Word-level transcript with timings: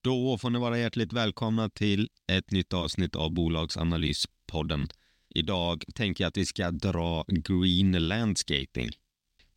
Då 0.00 0.38
får 0.38 0.50
ni 0.50 0.58
vara 0.58 0.78
hjärtligt 0.78 1.12
välkomna 1.12 1.70
till 1.70 2.08
ett 2.32 2.50
nytt 2.50 2.72
avsnitt 2.72 3.16
av 3.16 3.32
Bolagsanalyspodden. 3.32 4.88
Idag 5.34 5.84
tänker 5.94 6.24
jag 6.24 6.28
att 6.28 6.36
vi 6.36 6.46
ska 6.46 6.70
dra 6.70 7.24
Green 7.28 8.08
Landscaping. 8.08 8.90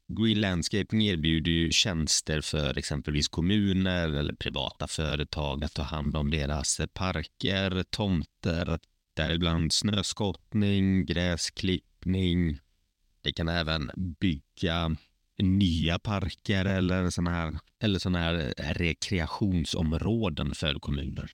Green 0.08 0.42
Landscaping 0.42 1.02
erbjuder 1.02 1.52
ju 1.52 1.72
tjänster 1.72 2.42
för 2.42 2.78
exempelvis 2.78 3.28
kommuner 3.28 4.10
eller 4.10 4.34
privata 4.34 4.88
företag 4.88 5.64
att 5.64 5.74
ta 5.74 5.82
hand 5.82 6.16
om 6.18 6.32
deras 6.32 6.82
parker, 6.94 7.84
tomter, 7.84 8.80
däribland 9.14 9.74
snöskottning, 9.74 11.06
gräsklippning. 11.06 12.60
Det 13.22 13.34
kan 13.34 13.50
även 13.50 13.92
bygga 14.20 14.96
nya 15.42 16.00
parker 16.00 16.66
eller 16.66 17.10
sådana 17.10 17.32
här, 17.32 17.60
eller 17.80 18.00
såna 18.00 18.20
här 18.20 18.54
eh, 18.58 18.74
rekreationsområden 18.74 20.56
för 20.56 20.74
kommuner. 20.74 21.32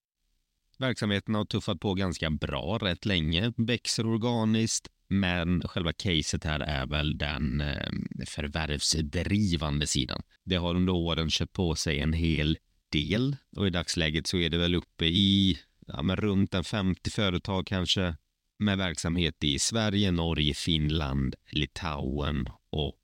Verksamheten 0.78 1.36
har 1.36 1.46
tuffat 1.46 1.80
på 1.80 1.94
ganska 1.94 2.30
bra 2.30 2.78
rätt 2.82 3.06
länge, 3.06 3.54
växer 3.58 4.06
organiskt, 4.06 4.88
men 5.08 5.62
själva 5.62 5.94
caset 5.94 6.44
här 6.44 6.60
är 6.60 6.86
väl 6.86 7.18
den 7.18 7.62
eh, 7.62 7.92
förvärvsdrivande 8.26 9.88
sidan. 9.88 10.22
Det 10.44 10.56
har 10.56 10.76
under 10.76 10.94
åren 10.94 11.30
köpt 11.30 11.54
på 11.54 11.76
sig 11.76 12.00
en 12.00 12.14
hel 12.14 12.58
del 12.92 13.36
och 13.56 13.68
i 13.68 13.70
dagsläget 13.70 14.28
så 14.28 14.38
är 14.38 14.50
det 14.50 14.58
väl 14.58 14.76
uppe 14.76 15.06
i 15.06 15.60
ja, 15.88 16.02
men 16.02 16.16
runt 16.16 16.54
en 16.54 16.64
50 16.64 17.10
företag 17.10 17.68
kanske 17.68 18.16
med 18.60 18.78
verksamhet 18.78 19.44
i 19.44 19.60
Sverige, 19.60 20.12
Norge, 20.12 20.54
Finland, 20.54 21.36
Litauen 21.52 22.48
och 22.70 22.96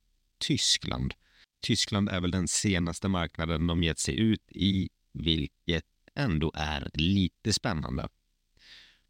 Tyskland. 0.44 1.14
Tyskland 1.62 2.10
är 2.10 2.22
väl 2.22 2.32
den 2.32 2.48
senaste 2.48 3.08
marknaden 3.08 3.68
de 3.68 3.84
gett 3.84 4.00
sig 4.00 4.20
ut 4.20 4.52
i, 4.52 4.90
vilket 5.14 5.86
ändå 6.16 6.52
är 6.56 6.90
lite 6.94 7.54
spännande. 7.54 8.08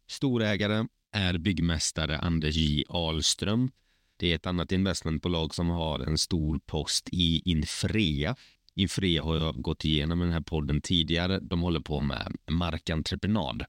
Storägare 0.06 0.86
är 1.12 1.38
byggmästare 1.38 2.18
Anders 2.18 2.56
J. 2.56 2.84
Ahlström. 2.88 3.70
Det 4.16 4.32
är 4.32 4.34
ett 4.34 4.46
annat 4.46 4.72
investmentbolag 4.72 5.54
som 5.54 5.68
har 5.68 6.00
en 6.00 6.18
stor 6.18 6.58
post 6.58 7.08
i 7.12 7.42
Infrea. 7.50 8.36
Infrea 8.74 9.22
har 9.22 9.36
jag 9.36 9.62
gått 9.62 9.84
igenom 9.84 10.22
i 10.22 10.24
den 10.24 10.32
här 10.32 10.40
podden 10.40 10.80
tidigare. 10.80 11.40
De 11.40 11.60
håller 11.60 11.80
på 11.80 12.00
med 12.00 12.36
markentreprenad. 12.50 13.64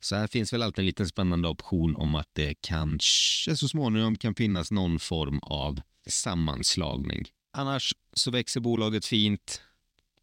Så 0.00 0.16
här 0.16 0.26
finns 0.26 0.52
väl 0.52 0.62
alltid 0.62 0.78
en 0.78 0.86
liten 0.86 1.08
spännande 1.08 1.48
option 1.48 1.96
om 1.96 2.14
att 2.14 2.28
det 2.32 2.54
kanske 2.60 3.56
så 3.56 3.68
småningom 3.68 4.16
kan 4.16 4.34
finnas 4.34 4.70
någon 4.70 4.98
form 4.98 5.38
av 5.42 5.80
sammanslagning. 6.10 7.26
Annars 7.52 7.94
så 8.12 8.30
växer 8.30 8.60
bolaget 8.60 9.04
fint 9.04 9.62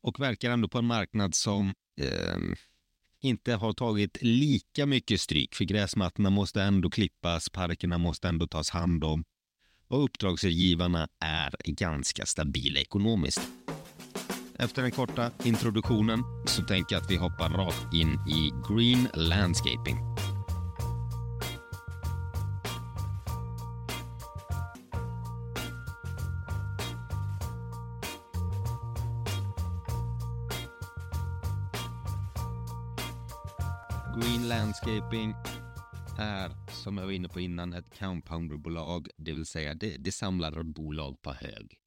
och 0.02 0.20
verkar 0.20 0.52
ändå 0.52 0.68
på 0.68 0.78
en 0.78 0.86
marknad 0.86 1.36
som 1.36 1.74
eh, 2.02 2.38
inte 3.22 3.54
har 3.54 3.74
tagit 3.74 4.18
lika 4.22 4.86
mycket 4.86 5.22
stryk 5.22 5.56
för 5.56 5.66
gräsmattorna 5.66 6.30
måste 6.30 6.62
ändå 6.64 6.90
klippas, 6.90 7.50
parkerna 7.50 7.98
måste 7.98 8.28
ändå 8.28 8.48
tas 8.48 8.70
hand 8.70 9.04
om 9.04 9.24
och 9.88 10.04
uppdragsgivarna 10.04 11.08
är 11.20 11.56
ganska 11.66 12.26
stabila 12.26 12.80
ekonomiskt. 12.80 13.42
Efter 14.60 14.82
den 14.82 14.92
korta 14.92 15.32
introduktionen 15.44 16.24
så 16.46 16.64
tänker 16.64 16.96
jag 16.96 17.04
att 17.04 17.12
vi 17.12 17.16
hoppar 17.16 17.50
rakt 17.50 17.94
in 17.94 18.14
i 18.30 18.52
Green 18.70 19.08
Landscaping. 19.14 19.98
Landscaping 34.58 35.34
är, 36.20 36.52
som 36.72 36.98
jag 36.98 37.06
var 37.06 37.12
inne 37.12 37.30
på 37.30 37.40
innan, 37.40 37.74
ett 37.74 38.00
compounderbolag, 38.00 39.08
det 39.18 39.34
vill 39.34 39.46
säga 39.46 39.74
det, 39.74 39.98
det 39.98 40.12
samlar 40.12 40.64
bolag 40.64 41.22
på 41.22 41.34
hög. 41.34 41.78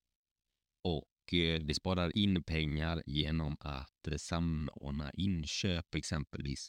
Och 0.84 1.34
eh, 1.34 1.60
det 1.60 1.75
sparar 1.75 2.19
in 2.19 2.42
pengar 2.42 3.03
genom 3.06 3.56
att 3.60 4.09
eh, 4.09 4.16
samordna 4.16 5.10
inköp 5.14 5.94
exempelvis. 5.94 6.69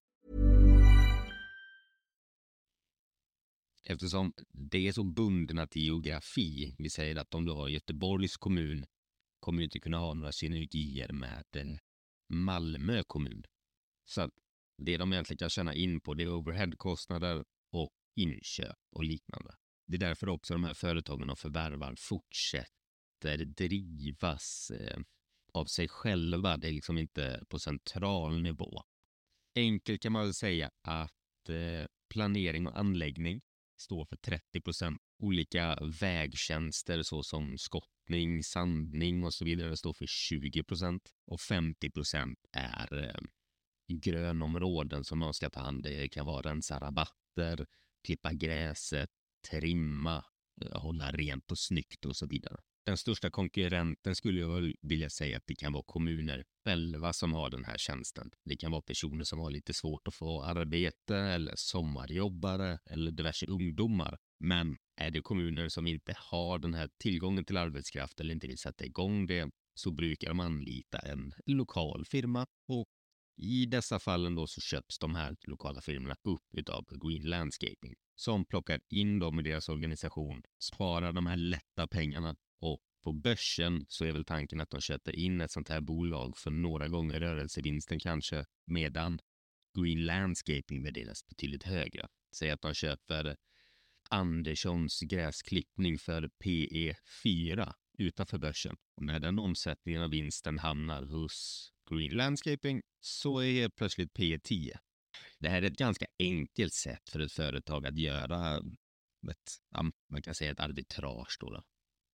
Eftersom 3.83 4.33
det 4.53 4.87
är 4.87 4.91
så 4.91 5.03
bundna 5.03 5.67
till 5.67 5.81
geografi, 5.81 6.75
vi 6.77 6.89
säger 6.89 7.15
att 7.15 7.33
om 7.33 7.45
du 7.45 7.51
har 7.51 7.69
Göteborgs 7.69 8.37
kommun 8.37 8.85
kommer 9.39 9.57
du 9.57 9.63
inte 9.63 9.79
kunna 9.79 9.97
ha 9.97 10.13
några 10.13 10.31
synergier 10.31 11.11
med 11.13 11.79
Malmö 12.29 13.03
kommun. 13.07 13.43
Så 14.05 14.21
att 14.21 14.31
det 14.77 14.97
de 14.97 15.13
egentligen 15.13 15.37
kan 15.37 15.49
tjäna 15.49 15.75
in 15.75 16.01
på 16.01 16.13
det 16.13 16.23
är 16.23 16.33
overheadkostnader 16.33 17.43
och 17.71 17.91
inköp 18.15 18.77
och 18.91 19.03
liknande. 19.03 19.55
Det 19.87 19.95
är 19.95 19.99
därför 19.99 20.29
också 20.29 20.53
de 20.53 20.63
här 20.63 20.73
företagen 20.73 21.29
och 21.29 21.39
förvärvar 21.39 21.95
fortsätter 21.97 23.45
drivas 23.45 24.71
eh, 24.71 24.99
av 25.53 25.65
sig 25.65 25.87
själva. 25.87 26.57
Det 26.57 26.67
är 26.67 26.71
liksom 26.71 26.97
inte 26.97 27.43
på 27.49 27.59
central 27.59 28.41
nivå. 28.41 28.83
Enkelt 29.55 30.01
kan 30.01 30.11
man 30.11 30.23
väl 30.23 30.33
säga 30.33 30.71
att 30.81 31.49
eh, 31.49 31.85
planering 32.09 32.67
och 32.67 32.79
anläggning 32.79 33.41
står 33.81 34.05
för 34.05 34.15
30 34.15 34.61
procent. 34.61 35.01
Olika 35.19 35.77
vägtjänster 36.01 37.03
såsom 37.03 37.57
skottning, 37.57 38.43
sandning 38.43 39.23
och 39.23 39.33
så 39.33 39.45
vidare 39.45 39.77
står 39.77 39.93
för 39.93 40.05
20 40.07 40.63
procent. 40.63 41.13
Och 41.27 41.41
50 41.41 41.89
procent 41.91 42.39
är 42.51 43.03
eh, 43.03 43.21
grönområden 43.87 45.03
som 45.03 45.19
man 45.19 45.33
ska 45.33 45.49
ta 45.49 45.59
hand 45.59 45.77
om. 45.77 45.81
Det 45.81 46.09
kan 46.09 46.25
vara 46.25 46.49
rensa 46.49 46.79
rabatter, 46.79 47.65
klippa 48.07 48.33
gräset, 48.33 49.09
trimma, 49.49 50.25
eh, 50.61 50.81
hålla 50.81 51.11
rent 51.11 51.51
och 51.51 51.59
snyggt 51.59 52.05
och 52.05 52.15
så 52.15 52.27
vidare. 52.27 52.57
Den 52.85 52.97
största 52.97 53.29
konkurrenten 53.29 54.15
skulle 54.15 54.39
jag 54.39 54.73
vilja 54.81 55.09
säga 55.09 55.37
att 55.37 55.47
det 55.47 55.55
kan 55.55 55.73
vara 55.73 55.83
kommuner 55.83 56.43
själva 56.65 57.13
som 57.13 57.33
har 57.33 57.49
den 57.49 57.65
här 57.65 57.77
tjänsten. 57.77 58.31
Det 58.45 58.57
kan 58.57 58.71
vara 58.71 58.81
personer 58.81 59.23
som 59.23 59.39
har 59.39 59.51
lite 59.51 59.73
svårt 59.73 60.07
att 60.07 60.15
få 60.15 60.43
arbete 60.43 61.17
eller 61.17 61.53
sommarjobbare 61.55 62.79
eller 62.85 63.11
diverse 63.11 63.45
ungdomar. 63.45 64.17
Men 64.39 64.77
är 64.95 65.11
det 65.11 65.21
kommuner 65.21 65.69
som 65.69 65.87
inte 65.87 66.15
har 66.17 66.59
den 66.59 66.73
här 66.73 66.89
tillgången 66.97 67.45
till 67.45 67.57
arbetskraft 67.57 68.19
eller 68.19 68.33
inte 68.33 68.47
vill 68.47 68.57
sätta 68.57 68.85
igång 68.85 69.27
det, 69.27 69.49
så 69.73 69.91
brukar 69.91 70.27
de 70.27 70.39
anlita 70.39 70.99
en 70.99 71.33
lokal 71.45 72.05
firma 72.05 72.45
och 72.67 72.87
i 73.37 73.65
dessa 73.65 73.99
fallen 73.99 74.35
då 74.35 74.47
så 74.47 74.61
köps 74.61 74.99
de 74.99 75.15
här 75.15 75.35
lokala 75.47 75.81
firmorna 75.81 76.15
upp 76.23 76.69
av 76.69 76.85
Green 77.07 77.29
Landscaping 77.29 77.95
som 78.15 78.45
plockar 78.45 78.79
in 78.89 79.19
dem 79.19 79.39
i 79.39 79.43
deras 79.43 79.69
organisation, 79.69 80.43
sparar 80.59 81.11
de 81.13 81.25
här 81.25 81.37
lätta 81.37 81.87
pengarna 81.87 82.35
och 82.61 82.79
på 83.03 83.13
börsen 83.13 83.85
så 83.87 84.05
är 84.05 84.11
väl 84.11 84.25
tanken 84.25 84.61
att 84.61 84.69
de 84.69 84.81
köper 84.81 85.15
in 85.15 85.41
ett 85.41 85.51
sånt 85.51 85.69
här 85.69 85.81
bolag 85.81 86.37
för 86.37 86.51
några 86.51 86.87
gånger 86.87 87.19
rörelsevinsten 87.19 87.99
kanske, 87.99 88.45
medan 88.65 89.19
Green 89.79 90.05
Landscaping 90.05 90.83
värderas 90.83 91.27
betydligt 91.27 91.63
högre. 91.63 92.07
Säg 92.35 92.51
att 92.51 92.61
de 92.61 92.73
köper 92.73 93.37
Anderssons 94.09 94.99
gräsklippning 94.99 95.97
för 95.97 96.29
PE 96.43 96.95
4 97.23 97.73
utanför 97.97 98.37
börsen. 98.37 98.75
Och 98.95 99.03
när 99.03 99.19
den 99.19 99.39
omsättningen 99.39 100.01
och 100.01 100.13
vinsten 100.13 100.59
hamnar 100.59 101.03
hos 101.03 101.67
Green 101.89 102.11
Landscaping 102.11 102.81
så 102.99 103.41
är 103.41 103.69
plötsligt 103.69 104.13
PE10. 104.13 104.71
Det 105.39 105.49
här 105.49 105.61
är 105.61 105.67
ett 105.67 105.77
ganska 105.77 106.05
enkelt 106.19 106.73
sätt 106.73 107.09
för 107.09 107.19
ett 107.19 107.31
företag 107.31 107.85
att 107.85 107.97
göra 107.97 108.57
ett, 109.31 109.81
man 110.09 110.21
kan 110.21 110.35
säga 110.35 110.51
ett 110.51 110.59
arbitrage. 110.59 111.37
Då, 111.39 111.49
då. 111.49 111.63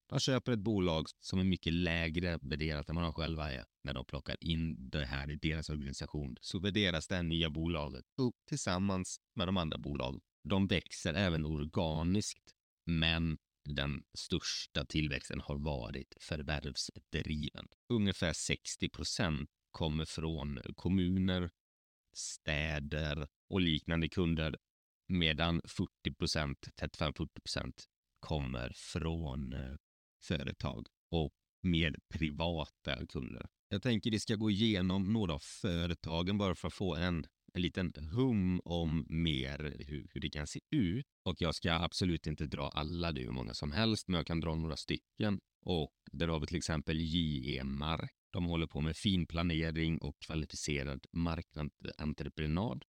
De 0.09 0.19
köper 0.19 0.51
ett 0.51 0.59
bolag 0.59 1.05
som 1.19 1.39
är 1.39 1.43
mycket 1.43 1.73
lägre 1.73 2.39
värderat 2.41 2.89
än 2.89 2.95
vad 2.95 3.05
de 3.05 3.13
själva 3.13 3.51
är. 3.51 3.65
När 3.83 3.93
de 3.93 4.05
plockar 4.05 4.37
in 4.43 4.89
det 4.89 5.05
här 5.05 5.31
i 5.31 5.35
deras 5.35 5.69
organisation 5.69 6.35
så 6.41 6.59
värderas 6.59 7.07
det 7.07 7.23
nya 7.23 7.49
bolaget 7.49 8.05
upp 8.17 8.35
tillsammans 8.47 9.17
med 9.35 9.47
de 9.47 9.57
andra 9.57 9.77
bolagen. 9.77 10.21
De 10.43 10.67
växer 10.67 11.13
även 11.13 11.45
organiskt, 11.45 12.53
men 12.85 13.37
den 13.69 14.03
största 14.17 14.85
tillväxten 14.85 15.41
har 15.41 15.57
varit 15.57 16.13
förvärvsdriven. 16.21 17.67
Ungefär 17.89 18.33
60 18.33 18.89
procent 18.89 19.49
kommer 19.71 20.05
från 20.05 20.59
kommuner, 20.75 21.49
städer 22.13 23.27
och 23.49 23.61
liknande 23.61 24.09
kunder 24.09 24.55
medan 25.07 25.61
40 25.65 26.13
procent, 26.19 26.67
35-40 26.81 27.27
procent 27.43 27.85
kommer 28.19 28.71
från 28.75 29.53
eh, 29.53 29.75
företag 30.23 30.87
och 31.11 31.33
mer 31.63 31.95
privata 32.13 33.05
kunder. 33.05 33.45
Jag 33.69 33.81
tänker 33.81 34.11
vi 34.11 34.19
ska 34.19 34.35
gå 34.35 34.49
igenom 34.51 35.13
några 35.13 35.33
av 35.33 35.39
företagen 35.39 36.37
bara 36.37 36.55
för 36.55 36.67
att 36.67 36.73
få 36.73 36.95
en, 36.95 37.25
en 37.53 37.61
liten 37.61 37.93
hum 38.11 38.61
om 38.65 39.05
mer 39.09 39.75
hur, 39.87 40.07
hur 40.13 40.21
det 40.21 40.29
kan 40.29 40.47
se 40.47 40.59
ut. 40.71 41.05
Och 41.25 41.35
jag 41.41 41.55
ska 41.55 41.73
absolut 41.73 42.27
inte 42.27 42.45
dra 42.45 42.69
alla, 42.69 43.11
det 43.11 43.21
är 43.21 43.25
hur 43.25 43.31
många 43.31 43.53
som 43.53 43.71
helst, 43.71 44.07
men 44.07 44.17
jag 44.17 44.27
kan 44.27 44.39
dra 44.39 44.55
några 44.55 44.77
stycken. 44.77 45.39
Och 45.61 45.93
där 46.11 46.27
har 46.27 46.39
vi 46.39 46.47
till 46.47 46.57
exempel 46.57 46.99
JE 46.99 47.63
Mark. 47.63 48.11
De 48.33 48.45
håller 48.45 48.67
på 48.67 48.81
med 48.81 48.97
finplanering 48.97 49.97
och 49.97 50.19
kvalificerad 50.19 51.05
markentreprenad. 51.11 52.83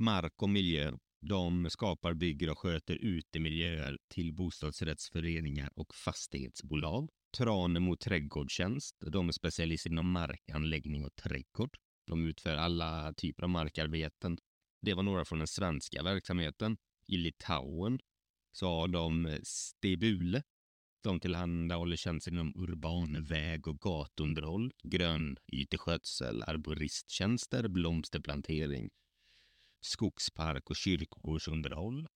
Mark 0.00 0.42
och 0.42 0.50
miljö. 0.50 0.92
De 1.24 1.70
skapar, 1.70 2.14
bygger 2.14 2.50
och 2.50 2.58
sköter 2.58 2.94
utemiljöer 2.94 3.98
till 4.08 4.34
bostadsrättsföreningar 4.34 5.70
och 5.74 5.94
fastighetsbolag. 5.94 7.10
Tranemo 7.36 7.96
trädgårdstjänst. 7.96 8.96
De 9.00 9.28
är 9.28 9.32
specialister 9.32 9.90
inom 9.90 10.10
markanläggning 10.10 11.04
och 11.04 11.14
trädgård. 11.16 11.76
De 12.06 12.26
utför 12.26 12.56
alla 12.56 13.14
typer 13.16 13.42
av 13.42 13.50
markarbeten. 13.50 14.38
Det 14.80 14.94
var 14.94 15.02
några 15.02 15.24
från 15.24 15.38
den 15.38 15.48
svenska 15.48 16.02
verksamheten. 16.02 16.76
I 17.06 17.16
Litauen 17.16 17.98
så 18.52 18.66
har 18.66 18.88
de 18.88 19.26
eh, 19.26 19.38
Stebule. 19.42 20.42
De 21.02 21.20
tillhandahåller 21.20 21.96
tjänster 21.96 22.32
inom 22.32 22.52
urban 22.56 23.24
väg 23.24 23.68
och 23.68 23.80
gatunderhåll, 23.80 24.72
grönyteskötsel, 24.82 26.42
arboristtjänster, 26.42 27.68
blomsterplantering, 27.68 28.90
skogspark 29.82 30.70
och 30.70 30.76
kyrkogårdsunderhåll. 30.76 32.08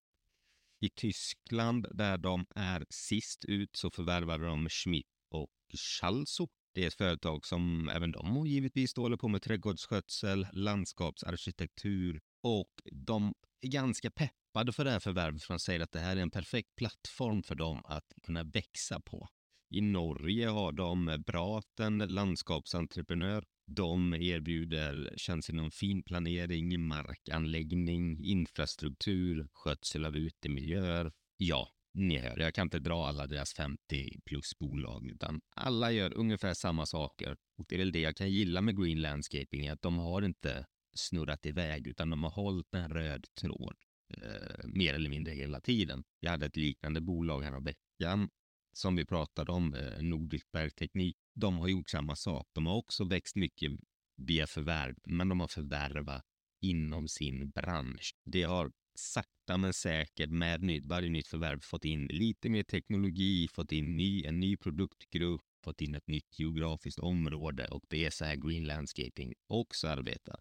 I 0.81 0.89
Tyskland, 0.89 1.87
där 1.91 2.19
de 2.19 2.47
är 2.55 2.87
sist 2.91 3.45
ut, 3.45 3.77
så 3.77 3.91
förvärvade 3.91 4.47
de 4.47 4.69
Schmidt 4.69 5.07
och 5.31 5.51
Schalzo. 5.75 6.49
Det 6.75 6.83
är 6.83 6.89
ett 6.89 6.95
företag 6.95 7.47
som 7.47 7.89
även 7.89 8.13
de 8.13 8.47
givetvis 8.47 8.97
håller 8.97 9.17
på 9.17 9.29
med 9.29 9.43
trädgårdsskötsel, 9.43 10.47
landskapsarkitektur 10.53 12.21
och 12.43 12.73
de 12.93 13.35
är 13.61 13.69
ganska 13.69 14.11
peppade 14.11 14.73
för 14.73 14.85
det 14.85 14.91
här 14.91 15.01
förvärvet 15.01 15.43
för 15.43 15.55
de 15.55 15.61
säger 15.61 15.81
att 15.81 15.93
det 15.93 16.01
här 16.01 16.17
är 16.17 16.21
en 16.21 16.31
perfekt 16.31 16.77
plattform 16.77 17.43
för 17.43 17.55
dem 17.55 17.83
att 17.85 18.13
kunna 18.23 18.43
växa 18.43 19.01
på. 19.01 19.29
I 19.71 19.81
Norge 19.81 20.49
har 20.49 20.73
de 20.73 21.23
Braten 21.27 21.99
landskapsentreprenör 21.99 23.45
de 23.67 24.15
erbjuder 24.15 25.15
tjänster 25.17 25.53
inom 25.53 25.71
finplanering, 25.71 26.87
markanläggning, 26.87 28.25
infrastruktur, 28.25 29.49
skötsel 29.53 30.05
av 30.05 30.17
utemiljöer. 30.17 31.13
Ja, 31.37 31.69
ni 31.95 32.19
hör, 32.19 32.39
jag 32.39 32.55
kan 32.55 32.67
inte 32.67 32.79
dra 32.79 33.07
alla 33.07 33.27
deras 33.27 33.55
50 33.55 34.21
plus 34.25 34.59
bolag, 34.59 35.11
utan 35.11 35.41
alla 35.51 35.93
gör 35.93 36.15
ungefär 36.15 36.55
samma 36.55 36.87
saker. 36.87 37.37
Och 37.59 37.65
det 37.69 37.75
är 37.75 37.79
väl 37.79 37.93
det 37.93 38.01
jag 38.01 38.17
kan 38.17 38.31
gilla 38.31 38.61
med 38.61 38.83
Green 38.83 39.03
Landscaping, 39.03 39.69
att 39.69 39.83
de 39.83 39.99
har 39.99 40.23
inte 40.23 40.67
snurrat 40.95 41.47
iväg, 41.47 41.87
utan 41.87 42.11
de 42.11 42.23
har 42.23 42.31
hållit 42.31 42.75
en 42.75 42.89
röd 42.89 43.27
tråd 43.41 43.77
eh, 44.17 44.67
mer 44.67 44.95
eller 44.95 45.11
mindre 45.11 45.33
hela 45.33 45.61
tiden. 45.61 46.05
Jag 46.21 46.31
hade 46.31 46.47
ett 46.47 46.57
liknande 46.57 47.01
bolag 47.01 47.43
här 47.43 47.61
veckan 47.61 48.29
som 48.73 48.97
vi 48.97 49.05
pratade 49.05 49.53
om, 49.53 49.75
eh, 49.75 50.03
Nordisk 50.03 50.53
Bergteknik 50.53 51.17
de 51.37 51.59
har 51.59 51.69
gjort 51.69 51.91
samma 51.91 52.17
sak. 52.17 52.49
De 52.53 52.67
har 52.67 52.77
också 52.77 53.05
växt 53.05 53.37
mycket 53.37 53.73
via 54.17 54.47
förvärv, 54.47 54.97
men 55.05 55.29
de 55.29 55.41
har 55.41 55.49
förvärvat 55.49 56.25
inom 56.61 57.09
sin 57.09 57.51
bransch. 57.51 58.15
Det 58.25 58.43
har 58.43 58.73
sakta 58.95 59.57
men 59.57 59.73
säkert 59.73 60.31
med 60.31 60.63
nytt, 60.63 60.87
varje 60.87 61.11
nytt 61.11 61.27
förvärv 61.27 61.61
fått 61.61 61.85
in 61.85 62.07
lite 62.07 62.49
mer 62.49 62.63
teknologi, 62.63 63.49
fått 63.49 63.73
in 63.73 63.97
ny, 63.97 64.25
en 64.25 64.41
ny 64.41 64.57
produktgrupp, 64.57 65.43
fått 65.65 65.81
in 65.81 65.95
ett 65.95 66.07
nytt 66.09 66.39
geografiskt 66.39 66.99
område 66.99 67.69
och 67.69 67.85
det 67.89 68.05
är 68.05 68.11
så 68.11 68.25
här 68.25 68.37
Green 68.37 68.65
Landscaping 68.65 69.35
också 69.47 69.89
arbetar. 69.89 70.41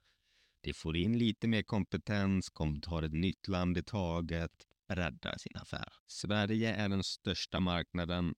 Det 0.61 0.73
får 0.73 0.97
in 0.97 1.17
lite 1.17 1.47
mer 1.47 1.63
kompetens, 1.63 2.51
tar 2.81 3.03
ett 3.03 3.13
nytt 3.13 3.47
land 3.47 3.77
i 3.77 3.83
taget, 3.83 4.51
breddar 4.87 5.37
sin 5.37 5.57
affär. 5.57 5.93
Sverige 6.07 6.75
är 6.75 6.89
den 6.89 7.03
största 7.03 7.59
marknaden, 7.59 8.35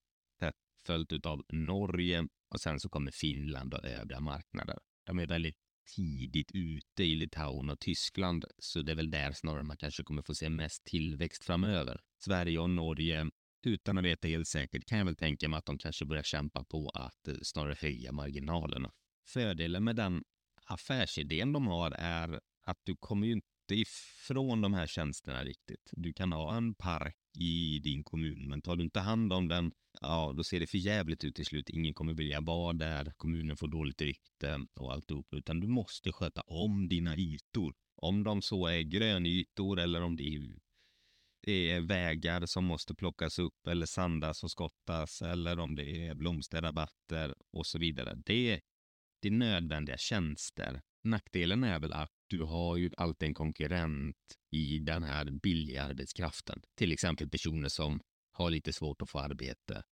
följt 0.88 1.26
av 1.26 1.46
Norge 1.50 2.28
och 2.50 2.62
sen 2.62 2.80
så 2.80 2.90
kommer 2.90 3.12
Finland 3.12 3.74
och 3.74 3.86
övriga 3.86 4.20
marknader. 4.20 4.78
De 5.06 5.20
är 5.20 5.28
väldigt 5.28 5.58
tidigt 5.96 6.52
ute 6.54 7.04
i 7.04 7.16
Litauen 7.16 7.70
och 7.70 7.80
Tyskland, 7.80 8.46
så 8.58 8.82
det 8.82 8.92
är 8.92 8.96
väl 8.96 9.12
där 9.12 9.32
snarare 9.32 9.64
man 9.64 9.78
kanske 9.78 10.04
kommer 10.04 10.22
få 10.22 10.36
se 10.36 10.50
mest 10.50 10.84
tillväxt 10.84 11.44
framöver. 11.44 12.02
Sverige 12.24 12.60
och 12.60 12.70
Norge, 12.70 13.30
utan 13.66 13.98
att 13.98 14.04
veta 14.04 14.28
helt 14.28 14.48
säkert, 14.48 14.86
kan 14.86 14.98
jag 14.98 15.06
väl 15.06 15.16
tänka 15.16 15.50
mig 15.50 15.58
att 15.58 15.66
de 15.66 15.78
kanske 15.78 16.06
börjar 16.06 16.24
kämpa 16.24 16.64
på 16.64 16.90
att 16.90 17.28
eh, 17.28 17.36
snarare 17.42 17.76
höja 17.80 18.12
marginalerna. 18.12 18.92
Fördelen 19.28 19.84
med 19.84 19.96
den 19.96 20.24
affärsidén 20.66 21.54
de 21.54 21.68
har 21.68 21.92
är 21.92 22.40
att 22.66 22.78
du 22.84 22.96
kommer 23.00 23.28
ju 23.28 23.34
inte 23.34 23.48
ifrån 23.76 24.62
de 24.62 24.74
här 24.74 24.88
tjänsterna 24.88 25.44
riktigt. 25.44 25.90
Du 25.92 26.14
kan 26.14 26.32
ha 26.32 26.58
en 26.58 26.76
park 26.76 27.18
i 27.40 27.80
din 27.80 28.04
kommun, 28.04 28.50
men 28.50 28.62
tar 28.62 28.76
du 28.76 28.84
inte 28.84 29.00
hand 29.00 29.34
om 29.34 29.48
den, 29.48 29.72
ja, 30.02 30.34
då 30.38 30.44
ser 30.44 30.60
det 30.60 30.68
för 30.68 30.78
jävligt 30.78 31.24
ut 31.24 31.36
till 31.36 31.46
slut. 31.46 31.70
Ingen 31.70 31.94
kommer 31.94 32.14
vilja 32.14 32.42
vara 32.42 32.74
där, 32.74 33.14
kommunen 33.18 33.58
får 33.58 33.68
dåligt 33.68 34.02
rykte 34.02 34.66
och 34.80 34.94
alltihop, 34.94 35.34
utan 35.34 35.60
du 35.60 35.68
måste 35.68 36.12
sköta 36.12 36.42
om 36.42 36.88
dina 36.88 37.18
ytor. 37.18 37.76
Om 38.02 38.24
de 38.24 38.42
så 38.42 38.68
är 38.68 38.82
grönytor 38.82 39.80
eller 39.80 40.02
om 40.02 40.16
det 40.16 40.24
är, 40.24 40.60
det 41.42 41.72
är 41.72 41.82
vägar 41.82 42.46
som 42.46 42.66
måste 42.66 42.96
plockas 42.96 43.40
upp 43.40 43.68
eller 43.68 43.86
sandas 43.86 44.44
och 44.44 44.52
skottas 44.52 45.22
eller 45.22 45.60
om 45.60 45.76
det 45.76 46.08
är 46.08 46.16
blomsterrabatter 46.16 47.36
och 47.52 47.66
så 47.66 47.80
vidare. 47.80 48.16
Det, 48.26 48.60
det 49.22 49.28
är 49.28 49.32
nödvändiga 49.32 49.98
tjänster. 49.98 50.82
Nackdelen 51.10 51.64
är 51.64 51.80
väl 51.80 51.94
att 51.94 52.12
du 52.28 52.42
har 52.42 52.78
ju 52.78 52.92
alltid 52.98 53.28
en 53.28 53.34
konkurrent 53.34 54.18
i 54.52 54.80
den 54.80 55.04
här 55.04 55.32
billiga 55.32 55.84
arbetskraften. 55.84 56.62
Till 56.78 56.92
exempel 56.92 57.30
personer 57.30 57.70
som 57.70 58.02
har 58.32 58.50
lite 58.50 58.74
svårt 58.74 59.02
att 59.02 59.10
få 59.10 59.20
arbete, 59.20 59.84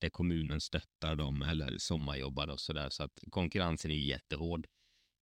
där 0.00 0.08
kommunen 0.08 0.60
stöttar 0.60 1.16
dem 1.16 1.42
eller 1.42 1.78
sommarjobbar 1.78 2.48
och 2.48 2.60
sådär. 2.60 2.88
Så 2.90 3.02
att 3.02 3.18
konkurrensen 3.30 3.90
är 3.90 3.94
jättehård. 3.94 4.66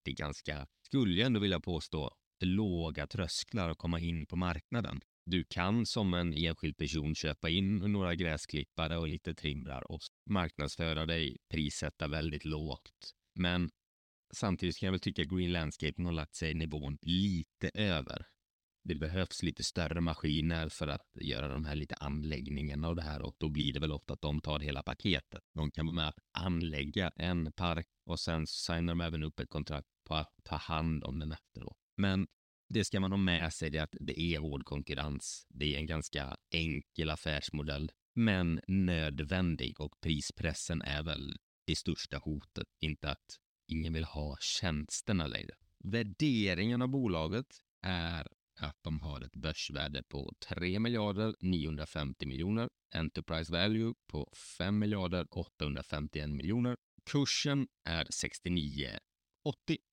Det 0.03 0.11
är 0.11 0.15
ganska, 0.15 0.67
skulle 0.85 1.15
jag 1.15 1.25
ändå 1.25 1.39
vilja 1.39 1.59
påstå, 1.59 2.11
låga 2.39 3.07
trösklar 3.07 3.69
att 3.69 3.77
komma 3.77 3.99
in 3.99 4.25
på 4.25 4.35
marknaden. 4.35 5.01
Du 5.25 5.43
kan 5.43 5.85
som 5.85 6.13
en 6.13 6.33
enskild 6.33 6.77
person 6.77 7.15
köpa 7.15 7.49
in 7.49 7.77
några 7.77 8.15
gräsklippare 8.15 8.97
och 8.97 9.07
lite 9.07 9.33
trimrar 9.33 9.91
och 9.91 9.99
marknadsföra 10.29 11.05
dig, 11.05 11.37
prissätta 11.49 12.07
väldigt 12.07 12.45
lågt. 12.45 13.13
Men 13.35 13.69
Samtidigt 14.33 14.77
kan 14.77 14.87
jag 14.87 14.91
väl 14.91 14.99
tycka 14.99 15.21
att 15.21 15.27
Green 15.27 15.51
Landscaping 15.51 16.05
har 16.05 16.11
lagt 16.11 16.35
sig 16.35 16.53
nivån 16.53 16.97
lite 17.01 17.71
över. 17.73 18.25
det 18.83 18.95
behövs 18.95 19.43
lite 19.43 19.63
större 19.63 20.01
maskiner 20.01 20.69
för 20.69 20.87
att 20.87 21.07
göra 21.21 21.47
de 21.47 21.65
här 21.65 21.75
lite 21.75 21.95
anläggningarna 21.95 22.87
och 22.89 22.95
det 22.95 23.01
här 23.01 23.21
och 23.21 23.35
då 23.37 23.49
blir 23.49 23.73
det 23.73 23.79
väl 23.79 23.91
ofta 23.91 24.13
att 24.13 24.21
de 24.21 24.41
tar 24.41 24.59
hela 24.59 24.83
paketet. 24.83 25.41
De 25.53 25.71
kan 25.71 25.85
vara 25.85 25.95
med 25.95 26.07
att 26.07 26.19
anlägga 26.31 27.11
en 27.15 27.51
park 27.51 27.87
och 28.05 28.19
sen 28.19 28.47
signar 28.47 28.93
de 28.93 29.01
även 29.01 29.23
upp 29.23 29.39
ett 29.39 29.49
kontrakt 29.49 29.87
på 30.07 30.15
att 30.15 30.33
ta 30.43 30.55
hand 30.55 31.03
om 31.03 31.19
den 31.19 31.31
efteråt. 31.31 31.77
Men 31.97 32.27
det 32.69 32.85
ska 32.85 32.99
man 32.99 33.11
ha 33.11 33.17
med 33.17 33.53
sig 33.53 33.69
det 33.69 33.79
att 33.79 33.95
det 33.99 34.19
är 34.19 34.39
hård 34.39 34.65
konkurrens. 34.65 35.45
Det 35.49 35.75
är 35.75 35.77
en 35.77 35.85
ganska 35.85 36.37
enkel 36.51 37.09
affärsmodell, 37.09 37.91
men 38.15 38.61
nödvändig 38.67 39.81
och 39.81 40.01
prispressen 40.01 40.81
är 40.81 41.03
väl 41.03 41.37
det 41.65 41.75
största 41.75 42.17
hotet. 42.17 42.67
Inte 42.81 43.09
att 43.11 43.25
ingen 43.67 43.93
vill 43.93 44.03
ha 44.03 44.37
tjänsterna 44.39 45.27
längre. 45.27 45.55
Värderingen 45.83 46.81
av 46.81 46.87
bolaget 46.87 47.57
är 47.81 48.27
att 48.59 48.77
de 48.81 48.99
har 48.99 49.21
ett 49.21 49.35
börsvärde 49.35 50.03
på 50.03 50.33
3 50.49 50.79
miljarder 50.79 51.35
950 51.39 52.25
miljoner, 52.25 52.69
Enterprise 52.95 53.51
Value 53.51 53.93
på 54.07 54.33
5 54.57 54.79
miljarder 54.79 55.27
851 55.31 56.29
miljoner. 56.29 56.77
Kursen 57.11 57.67
är 57.83 58.05
69,80. 58.05 58.99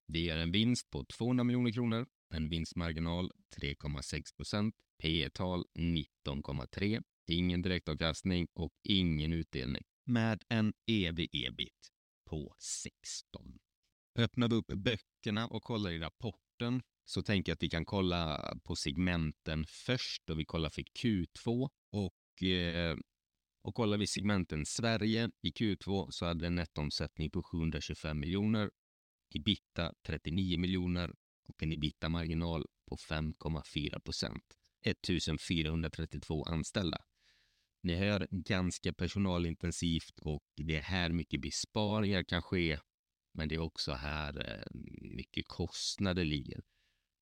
Det 0.09 0.19
ger 0.19 0.37
en 0.37 0.53
vinst 0.53 0.91
på 0.91 1.05
200 1.05 1.45
miljoner 1.45 1.73
kronor, 1.73 2.07
en 2.35 2.49
vinstmarginal 2.49 3.31
3,6 3.57 4.37
procent, 4.37 4.75
P 5.03 5.31
tal 5.35 5.65
19,3, 5.79 7.03
ingen 7.27 7.63
direktavkastning 7.63 8.49
och 8.55 8.73
ingen 8.83 9.33
utdelning 9.33 9.83
med 10.05 10.43
en 10.49 10.73
EV-EBIT 10.87 11.91
på 12.25 12.55
16. 12.59 13.59
Öppnar 14.19 14.49
vi 14.49 14.55
upp 14.55 14.67
böckerna 14.67 15.47
och 15.47 15.63
kollar 15.63 15.91
i 15.91 15.99
rapporten 15.99 16.83
så 17.05 17.23
tänker 17.23 17.51
jag 17.51 17.55
att 17.55 17.63
vi 17.63 17.69
kan 17.69 17.85
kolla 17.85 18.55
på 18.65 18.77
segmenten 18.77 19.65
först 19.69 20.31
och 20.31 20.39
vi 20.39 20.45
kollar 20.45 20.71
för 20.71 20.83
Q2 20.83 21.69
och, 21.91 22.43
eh, 22.43 22.97
och 23.63 23.75
kollar 23.75 23.99
vi 23.99 24.07
segmenten 24.07 24.67
Sverige 24.67 25.31
i 25.43 25.51
Q2 25.51 26.11
så 26.11 26.27
hade 26.27 26.47
en 26.47 26.55
nettoomsättning 26.55 27.31
på 27.31 27.43
725 27.43 28.21
miljoner, 28.21 28.71
ebita 29.35 29.93
39 30.07 30.59
miljoner 30.59 31.15
och 31.49 31.63
en 31.63 31.73
ebita-marginal 31.73 32.67
på 32.87 32.97
5,4 32.97 34.01
procent. 34.01 34.45
1432 34.85 36.45
anställda. 36.45 36.99
Ni 37.83 37.95
hör 37.95 38.29
ganska 38.31 38.93
personalintensivt 38.93 40.21
och 40.21 40.45
det 40.57 40.77
är 40.77 40.83
här 40.83 41.11
mycket 41.11 41.41
besparingar 41.41 42.25
kan 42.25 42.43
ske. 42.43 42.79
Men 43.35 43.49
det 43.49 43.55
är 43.55 43.59
också 43.59 43.93
här 43.93 44.51
eh, 44.51 44.81
mycket 45.01 45.49
kostnader 45.49 46.25
ligger. 46.25 46.61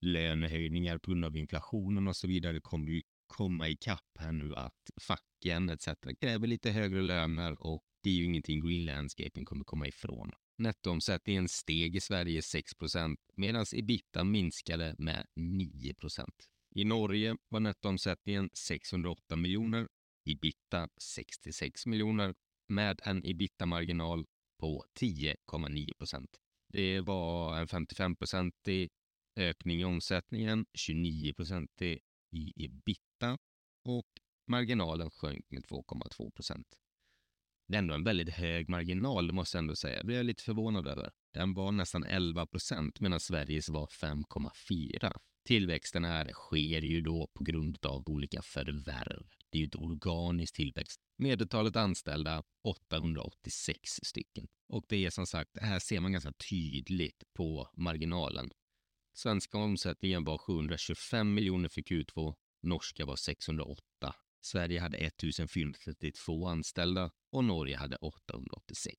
Lönehöjningar 0.00 0.98
på 0.98 1.10
grund 1.10 1.24
av 1.24 1.36
inflationen 1.36 2.08
och 2.08 2.16
så 2.16 2.26
vidare 2.26 2.60
kommer 2.60 2.90
ju 2.90 3.02
komma 3.26 3.68
ikapp 3.68 4.18
här 4.18 4.32
nu 4.32 4.54
att 4.54 4.90
facken 5.00 5.68
etc. 5.68 5.88
kräver 6.20 6.46
lite 6.46 6.70
högre 6.70 7.02
löner 7.02 7.62
och 7.66 7.82
det 8.02 8.10
är 8.10 8.14
ju 8.14 8.24
ingenting 8.24 8.60
Green 8.60 8.84
Landscaping 8.84 9.44
kommer 9.44 9.64
komma 9.64 9.86
ifrån. 9.86 10.32
Nettoomsättningen 10.58 11.48
steg 11.48 11.96
i 11.96 12.00
Sverige 12.00 12.40
6% 12.40 13.16
medan 13.36 13.64
ebita 13.72 14.24
minskade 14.24 14.94
med 14.98 15.26
9% 15.36 16.26
I 16.74 16.84
Norge 16.84 17.36
var 17.48 17.60
nettoomsättningen 17.60 18.50
608 18.52 19.36
miljoner 19.36 19.88
ebita 20.24 20.88
66 21.00 21.86
miljoner 21.86 22.34
med 22.68 23.00
en 23.04 23.26
ebita-marginal 23.26 24.24
på 24.62 24.84
10,9 25.00 25.94
procent. 25.98 26.30
Det 26.72 27.00
var 27.00 27.58
en 27.58 27.66
55-procentig 27.66 28.88
ökning 29.36 29.80
i 29.80 29.84
omsättningen, 29.84 30.66
29-procentig 30.78 31.98
i 32.36 32.64
ebita 32.64 33.38
och 33.84 34.06
marginalen 34.46 35.10
sjönk 35.10 35.44
med 35.50 35.64
2,2 35.64 36.30
procent. 36.30 36.66
Det 37.68 37.74
är 37.74 37.78
ändå 37.78 37.94
en 37.94 38.04
väldigt 38.04 38.34
hög 38.34 38.68
marginal, 38.68 39.26
det 39.26 39.32
måste 39.32 39.56
jag 39.56 39.62
ändå 39.62 39.76
säga. 39.76 40.02
Det 40.02 40.12
är 40.12 40.16
jag 40.16 40.26
lite 40.26 40.42
förvånad 40.42 40.86
över. 40.86 41.10
Den 41.34 41.54
var 41.54 41.72
nästan 41.72 42.04
11 42.04 42.46
procent 42.46 43.00
medan 43.00 43.20
Sveriges 43.20 43.68
var 43.68 43.86
5,4. 43.86 45.12
Tillväxten 45.46 46.04
här 46.04 46.32
sker 46.32 46.82
ju 46.82 47.00
då 47.00 47.30
på 47.34 47.44
grund 47.44 47.86
av 47.86 48.08
olika 48.08 48.42
förvärv. 48.42 49.26
Det 49.52 49.58
är 49.58 49.60
ju 49.60 49.66
ett 49.66 49.74
organiskt 49.74 50.54
tillväxt. 50.54 51.00
Medeltalet 51.16 51.76
anställda 51.76 52.42
886 52.62 54.00
stycken. 54.02 54.48
Och 54.68 54.84
det 54.88 55.06
är 55.06 55.10
som 55.10 55.26
sagt, 55.26 55.50
här 55.60 55.78
ser 55.78 56.00
man 56.00 56.12
ganska 56.12 56.32
tydligt 56.32 57.22
på 57.34 57.70
marginalen. 57.76 58.50
Svenska 59.14 59.58
omsättningen 59.58 60.24
var 60.24 60.38
725 60.38 61.34
miljoner 61.34 61.68
för 61.68 61.80
Q2, 61.80 62.34
norska 62.62 63.04
var 63.04 63.16
608. 63.16 63.82
Sverige 64.40 64.80
hade 64.80 64.98
1432 64.98 66.46
anställda 66.46 67.10
och 67.30 67.44
Norge 67.44 67.76
hade 67.76 67.96
886. 67.96 68.98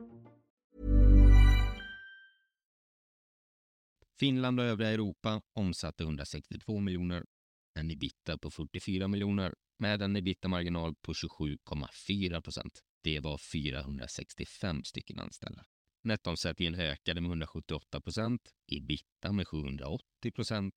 Finland 4.21 4.59
och 4.59 4.65
övriga 4.65 4.91
Europa 4.91 5.41
omsatte 5.53 6.03
162 6.03 6.79
miljoner, 6.79 7.25
en 7.79 7.91
ebita 7.91 8.37
på 8.37 8.51
44 8.51 9.07
miljoner 9.07 9.53
med 9.79 10.01
en 10.01 10.15
ebita-marginal 10.15 10.95
på 10.95 11.13
27,4 11.13 12.41
procent. 12.41 12.81
Det 13.03 13.19
var 13.19 13.37
465 13.37 14.83
stycken 14.83 15.19
anställda. 15.19 15.63
Nettoomsättningen 16.03 16.75
ökade 16.75 17.21
med 17.21 17.29
178 17.29 18.01
procent, 18.01 18.41
ebita 18.71 19.31
med 19.31 19.47
780 19.47 20.31
procent. 20.35 20.75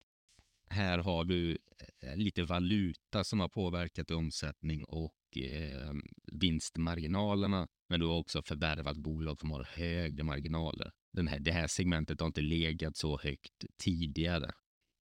Här 0.70 0.98
har 0.98 1.24
du 1.24 1.58
eh, 2.00 2.16
lite 2.16 2.42
valuta 2.42 3.24
som 3.24 3.40
har 3.40 3.48
påverkat 3.48 4.10
omsättning 4.10 4.84
och 4.84 5.38
eh, 5.38 5.92
vinstmarginalerna. 6.32 7.68
Men 7.88 8.00
du 8.00 8.06
har 8.06 8.16
också 8.16 8.42
förvärvat 8.42 8.96
bolag 8.96 9.40
som 9.40 9.50
har 9.50 9.64
högre 9.64 10.22
marginaler. 10.22 10.92
Den 11.14 11.28
här, 11.28 11.38
det 11.40 11.52
här 11.52 11.66
segmentet 11.66 12.20
har 12.20 12.26
inte 12.26 12.40
legat 12.40 12.96
så 12.96 13.18
högt 13.18 13.64
tidigare. 13.76 14.50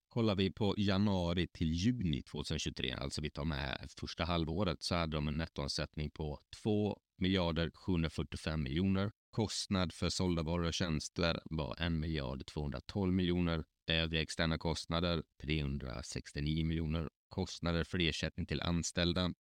Kollar 0.10 0.36
vi 0.36 0.52
på 0.52 0.76
januari 0.78 1.48
till 1.48 1.74
juni 1.74 2.22
2023, 2.22 2.92
alltså 2.92 3.22
vi 3.22 3.30
tar 3.30 3.46
med 3.46 3.90
första 4.00 4.26
halvåret, 4.26 4.84
så 4.84 4.96
hade 4.96 5.18
de 5.18 5.28
en 5.28 5.34
nettoomsättning 5.34 6.12
på 6.12 6.40
2 6.64 7.00
miljarder 7.18 7.72
745 7.74 8.64
miljoner. 8.64 9.12
Kostnad 9.32 9.94
för 9.94 10.10
sålda 10.10 10.44
varor 10.44 10.66
och 10.66 10.74
tjänster 10.74 11.40
var 11.46 11.82
1 11.82 11.92
miljard 11.92 12.46
212 12.46 13.14
miljoner. 13.14 13.64
Övriga 13.88 14.22
externa 14.22 14.58
kostnader 14.58 15.24
369 15.42 16.66
miljoner. 16.66 17.10
Kostnader 17.30 17.84
för 17.84 18.00
ersättning 18.00 18.46
till 18.46 18.62
anställda 18.62 19.34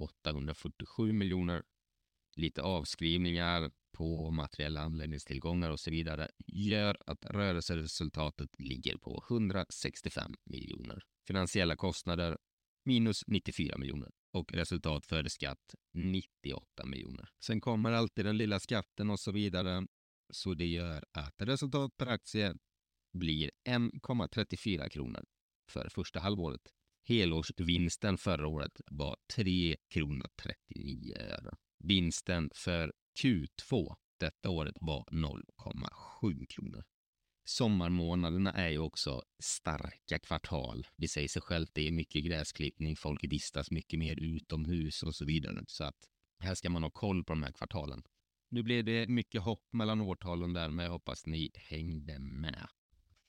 847 0.00 1.12
miljoner. 1.12 1.62
Lite 2.36 2.62
avskrivningar 2.62 3.70
på 3.92 4.30
materiella 4.30 4.80
anläggningstillgångar 4.80 5.70
och 5.70 5.80
så 5.80 5.90
vidare 5.90 6.28
gör 6.46 6.96
att 7.06 7.24
rörelseresultatet 7.24 8.50
ligger 8.58 8.96
på 8.96 9.24
165 9.30 10.34
miljoner. 10.44 11.02
Finansiella 11.26 11.76
kostnader 11.76 12.38
minus 12.84 13.24
94 13.26 13.78
miljoner 13.78 14.10
och 14.32 14.52
resultat 14.52 15.06
före 15.06 15.30
skatt 15.30 15.74
98 15.94 16.86
miljoner. 16.86 17.28
Sen 17.44 17.60
kommer 17.60 17.92
alltid 17.92 18.24
den 18.24 18.36
lilla 18.36 18.60
skatten 18.60 19.10
och 19.10 19.20
så 19.20 19.32
vidare. 19.32 19.86
Så 20.32 20.54
det 20.54 20.66
gör 20.66 21.04
att 21.12 21.34
resultat 21.38 21.96
per 21.96 22.06
aktie 22.06 22.54
blir 23.12 23.50
1,34 23.68 24.88
kronor 24.88 25.24
för 25.70 25.88
första 25.88 26.20
halvåret. 26.20 26.62
Helårsvinsten 27.08 28.18
förra 28.18 28.48
året 28.48 28.80
var 28.90 29.16
3 29.34 29.76
kronor 29.88 30.28
39 30.42 31.14
öre. 31.16 31.50
Vinsten 31.84 32.50
för 32.54 32.92
Q2 33.22 33.94
detta 34.20 34.50
året 34.50 34.76
var 34.80 35.04
0,7 35.10 36.46
kronor. 36.48 36.84
Sommarmånaderna 37.44 38.52
är 38.52 38.68
ju 38.68 38.78
också 38.78 39.22
starka 39.42 40.18
kvartal. 40.18 40.86
Det 40.96 41.08
säger 41.08 41.28
sig 41.28 41.42
självt, 41.42 41.70
det 41.74 41.88
är 41.88 41.92
mycket 41.92 42.24
gräsklippning, 42.24 42.96
folk 42.96 43.24
vistas 43.24 43.70
mycket 43.70 43.98
mer 43.98 44.16
utomhus 44.20 45.02
och 45.02 45.14
så 45.14 45.24
vidare. 45.24 45.64
Så 45.66 45.84
att 45.84 45.96
här 46.38 46.54
ska 46.54 46.70
man 46.70 46.82
ha 46.82 46.90
koll 46.90 47.24
på 47.24 47.32
de 47.32 47.42
här 47.42 47.52
kvartalen. 47.52 48.02
Nu 48.50 48.62
blev 48.62 48.84
det 48.84 49.08
mycket 49.08 49.42
hopp 49.42 49.72
mellan 49.72 50.00
årtalen 50.00 50.52
där, 50.52 50.70
men 50.70 50.84
jag 50.84 50.92
hoppas 50.92 51.26
ni 51.26 51.50
hängde 51.54 52.18
med. 52.18 52.68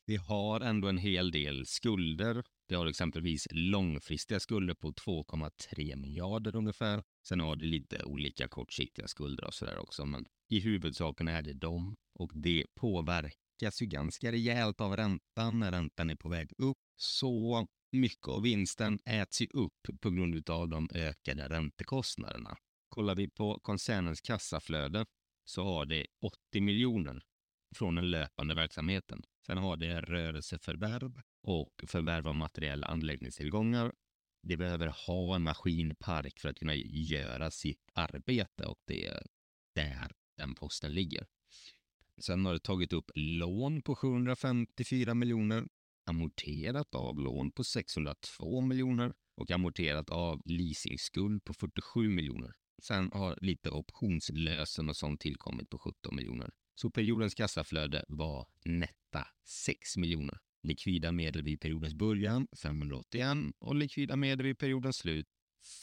Vi 0.05 0.15
har 0.15 0.61
ändå 0.61 0.87
en 0.87 0.97
hel 0.97 1.31
del 1.31 1.65
skulder. 1.65 2.43
Det 2.69 2.75
har 2.75 2.85
exempelvis 2.85 3.47
långfristiga 3.51 4.39
skulder 4.39 4.73
på 4.73 4.91
2,3 4.91 5.95
miljarder 5.95 6.55
ungefär. 6.55 7.03
Sen 7.27 7.39
har 7.39 7.55
det 7.55 7.65
lite 7.65 8.03
olika 8.03 8.47
kortsiktiga 8.47 9.07
skulder 9.07 9.45
och 9.45 9.53
sådär 9.53 9.77
också, 9.77 10.05
men 10.05 10.25
i 10.49 10.59
huvudsaken 10.59 11.27
är 11.27 11.41
det 11.41 11.53
dem 11.53 11.95
och 12.19 12.31
det 12.33 12.65
påverkas 12.75 13.81
ju 13.81 13.85
ganska 13.85 14.31
rejält 14.31 14.81
av 14.81 14.95
räntan 14.97 15.59
när 15.59 15.71
räntan 15.71 16.09
är 16.09 16.15
på 16.15 16.29
väg 16.29 16.51
upp. 16.57 16.77
Så 16.95 17.67
mycket 17.91 18.27
av 18.27 18.41
vinsten 18.41 18.99
äts 19.05 19.41
ju 19.41 19.47
upp 19.53 20.01
på 20.01 20.09
grund 20.09 20.49
av 20.49 20.69
de 20.69 20.89
ökade 20.93 21.49
räntekostnaderna. 21.49 22.57
Kollar 22.89 23.15
vi 23.15 23.29
på 23.29 23.59
koncernens 23.59 24.21
kassaflöde 24.21 25.05
så 25.45 25.63
har 25.63 25.85
det 25.85 26.05
80 26.21 26.61
miljoner 26.61 27.21
från 27.75 27.95
den 27.95 28.11
löpande 28.11 28.55
verksamheten. 28.55 29.23
Sen 29.45 29.57
har 29.57 29.77
det 29.77 30.01
rörelseförvärv 30.01 31.21
och 31.41 31.83
förvärv 31.87 32.27
av 32.27 32.35
materiella 32.35 32.87
anläggningstillgångar. 32.87 33.91
Det 34.41 34.57
behöver 34.57 34.87
ha 35.07 35.35
en 35.35 35.41
maskinpark 35.41 36.39
för 36.39 36.49
att 36.49 36.59
kunna 36.59 36.75
göra 36.75 37.51
sitt 37.51 37.91
arbete 37.93 38.65
och 38.65 38.79
det 38.85 39.05
är 39.05 39.23
där 39.75 40.11
den 40.37 40.55
posten 40.55 40.93
ligger. 40.93 41.27
Sen 42.17 42.45
har 42.45 42.53
det 42.53 42.59
tagit 42.59 42.93
upp 42.93 43.11
lån 43.15 43.81
på 43.81 43.95
754 43.95 45.13
miljoner, 45.13 45.67
amorterat 46.05 46.95
av 46.95 47.19
lån 47.19 47.51
på 47.51 47.63
602 47.63 48.61
miljoner 48.61 49.13
och 49.35 49.51
amorterat 49.51 50.09
av 50.09 50.41
leasingskuld 50.45 51.43
på 51.43 51.53
47 51.53 52.09
miljoner. 52.09 52.53
Sen 52.83 53.11
har 53.13 53.37
lite 53.41 53.69
optionslösen 53.69 54.89
och 54.89 54.97
sånt 54.97 55.21
tillkommit 55.21 55.69
på 55.69 55.79
17 55.79 56.15
miljoner. 56.15 56.51
Så 56.81 56.89
periodens 56.89 57.35
kassaflöde 57.35 58.05
var 58.07 58.47
netta 58.65 59.27
6 59.45 59.97
miljoner. 59.97 60.37
Likvida 60.63 61.11
medel 61.11 61.43
vid 61.43 61.61
periodens 61.61 61.93
början 61.93 62.47
581 62.63 63.37
och 63.59 63.75
likvida 63.75 64.15
medel 64.15 64.45
vid 64.45 64.57
periodens 64.57 64.97
slut 64.97 65.27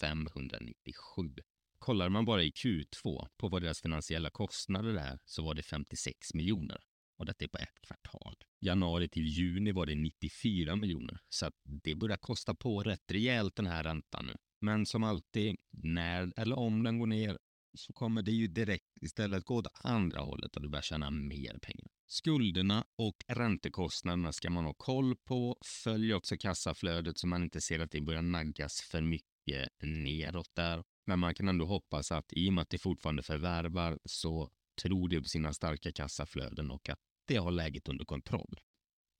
597. 0.00 1.34
Kollar 1.78 2.08
man 2.08 2.24
bara 2.24 2.42
i 2.42 2.50
Q2 2.50 3.28
på 3.36 3.48
vad 3.48 3.62
deras 3.62 3.82
finansiella 3.82 4.30
kostnader 4.30 4.94
är 4.94 5.18
så 5.24 5.44
var 5.44 5.54
det 5.54 5.62
56 5.62 6.34
miljoner. 6.34 6.80
Och 7.16 7.26
detta 7.26 7.44
är 7.44 7.48
på 7.48 7.58
ett 7.58 7.80
kvartal. 7.86 8.34
Januari 8.60 9.08
till 9.08 9.26
juni 9.26 9.72
var 9.72 9.86
det 9.86 9.94
94 9.94 10.76
miljoner. 10.76 11.20
Så 11.28 11.46
att 11.46 11.54
det 11.64 11.94
börjar 11.94 12.16
kosta 12.16 12.54
på 12.54 12.82
rätt 12.82 13.12
rejält 13.12 13.56
den 13.56 13.66
här 13.66 13.84
räntan 13.84 14.26
nu. 14.26 14.34
Men 14.60 14.86
som 14.86 15.04
alltid, 15.04 15.56
när 15.70 16.32
eller 16.36 16.58
om 16.58 16.82
den 16.82 16.98
går 16.98 17.06
ner 17.06 17.38
så 17.76 17.92
kommer 17.92 18.22
det 18.22 18.32
ju 18.32 18.46
direkt 18.46 19.02
istället 19.02 19.44
gå 19.44 19.56
åt 19.56 19.66
andra 19.84 20.20
hållet 20.20 20.56
och 20.56 20.62
du 20.62 20.68
börjar 20.68 20.82
tjäna 20.82 21.10
mer 21.10 21.58
pengar. 21.62 21.88
Skulderna 22.06 22.84
och 22.96 23.16
räntekostnaderna 23.26 24.32
ska 24.32 24.50
man 24.50 24.64
ha 24.64 24.74
koll 24.74 25.16
på. 25.16 25.58
Följ 25.64 26.14
också 26.14 26.36
kassaflödet 26.36 27.18
så 27.18 27.26
man 27.26 27.42
inte 27.42 27.60
ser 27.60 27.80
att 27.80 27.90
det 27.90 28.00
börjar 28.00 28.22
naggas 28.22 28.80
för 28.80 29.00
mycket 29.00 29.68
neråt 29.82 30.50
där. 30.54 30.84
Men 31.06 31.18
man 31.18 31.34
kan 31.34 31.48
ändå 31.48 31.66
hoppas 31.66 32.12
att 32.12 32.32
i 32.32 32.48
och 32.48 32.52
med 32.52 32.62
att 32.62 32.70
det 32.70 32.78
fortfarande 32.78 33.22
förvärvar 33.22 33.98
så 34.04 34.50
tror 34.82 35.08
det 35.08 35.20
på 35.20 35.28
sina 35.28 35.52
starka 35.52 35.92
kassaflöden 35.92 36.70
och 36.70 36.88
att 36.88 37.00
det 37.26 37.36
har 37.36 37.50
läget 37.50 37.88
under 37.88 38.04
kontroll. 38.04 38.60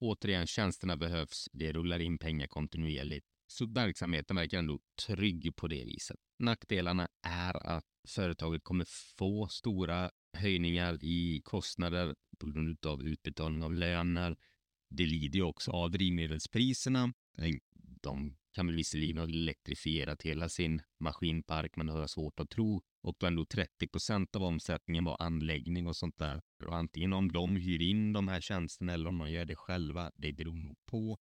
Återigen, 0.00 0.46
tjänsterna 0.46 0.96
behövs. 0.96 1.48
Det 1.52 1.72
rullar 1.72 1.98
in 1.98 2.18
pengar 2.18 2.46
kontinuerligt. 2.46 3.26
Så 3.46 3.66
verksamheten 3.66 4.36
verkar 4.36 4.58
ändå 4.58 4.78
trygg 5.06 5.56
på 5.56 5.68
det 5.68 5.84
viset. 5.84 6.16
Nackdelarna 6.38 7.08
är 7.22 7.66
att 7.66 7.84
företaget 8.08 8.64
kommer 8.64 8.84
få 9.18 9.48
stora 9.48 10.10
höjningar 10.32 10.98
i 11.04 11.40
kostnader 11.44 12.14
på 12.38 12.46
grund 12.46 12.86
av 12.86 13.02
utbetalning 13.02 13.62
av 13.62 13.74
löner. 13.74 14.36
Det 14.90 15.06
lider 15.06 15.38
ju 15.38 15.42
också 15.42 15.70
av 15.70 15.90
drivmedelspriserna. 15.90 17.12
Eh, 17.38 17.54
de 18.02 18.36
kan 18.54 18.66
väl 18.66 18.76
visserligen 18.76 19.18
ha 19.18 19.24
elektrifierat 19.24 20.22
hela 20.22 20.48
sin 20.48 20.82
maskinpark, 21.00 21.76
men 21.76 21.86
det 21.86 21.92
har 21.92 22.00
jag 22.00 22.10
svårt 22.10 22.40
att 22.40 22.50
tro. 22.50 22.82
Och 23.02 23.16
då 23.18 23.26
ändå 23.26 23.44
30 23.44 23.88
procent 23.88 24.36
av 24.36 24.42
omsättningen 24.42 25.04
var 25.04 25.16
anläggning 25.22 25.86
och 25.86 25.96
sånt 25.96 26.18
där. 26.18 26.42
Och 26.66 26.76
antingen 26.76 27.12
om 27.12 27.32
de 27.32 27.56
hyr 27.56 27.82
in 27.82 28.12
de 28.12 28.28
här 28.28 28.40
tjänsterna 28.40 28.92
eller 28.92 29.08
om 29.08 29.18
de 29.18 29.30
gör 29.30 29.44
det 29.44 29.56
själva, 29.56 30.12
det 30.16 30.32
beror 30.32 30.56
nog 30.56 30.76
på. 30.86 31.18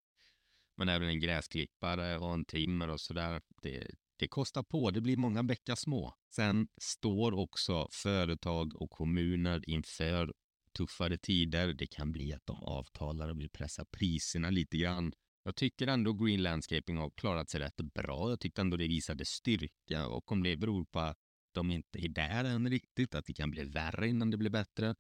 Men 0.78 0.90
även 0.90 1.08
en 1.08 1.20
gräsklippare 1.20 2.18
och 2.18 2.34
en 2.34 2.46
trimmer 2.46 2.88
och 2.88 3.02
sådär, 3.02 3.42
det, 3.62 3.88
det 4.20 4.28
kostar 4.28 4.64
på. 4.64 4.92
Det 4.92 5.02
blir 5.02 5.18
många 5.18 5.44
bäckar 5.44 5.76
små. 5.76 6.14
Sen 6.36 6.68
står 6.82 7.34
också 7.34 7.88
företag 7.92 8.82
och 8.82 8.90
kommuner 8.90 9.70
inför 9.70 10.34
tuffare 10.78 11.18
tider. 11.18 11.74
Det 11.74 11.88
kan 11.88 12.12
bli 12.12 12.34
att 12.34 12.46
de 12.46 12.64
avtalar 12.64 13.30
och 13.30 13.40
vill 13.40 13.50
pressa 13.50 13.86
priserna 13.86 14.50
lite 14.50 14.78
grann. 14.78 15.14
Jag 15.44 15.56
tycker 15.56 15.88
ändå 15.88 16.14
Green 16.14 16.44
Landscaping 16.44 16.98
har 16.98 17.10
klarat 17.10 17.50
sig 17.50 17.60
rätt 17.60 17.76
bra. 17.76 18.30
Jag 18.30 18.40
tyckte 18.40 18.62
ändå 18.62 18.78
det 18.78 18.88
visade 18.88 19.26
styrka 19.26 20.08
och 20.08 20.32
om 20.32 20.44
det 20.44 20.58
beror 20.58 20.86
på 20.86 21.00
att 21.00 21.18
de 21.52 21.72
inte 21.72 22.06
är 22.06 22.10
där 22.10 22.44
än 22.44 22.70
riktigt, 22.70 23.16
att 23.16 23.26
det 23.26 23.34
kan 23.34 23.52
bli 23.52 23.64
värre 23.64 24.08
innan 24.08 24.30
det 24.30 24.38
blir 24.38 24.50
bättre. 24.50 24.96